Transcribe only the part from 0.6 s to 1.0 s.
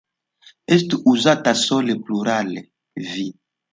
Estu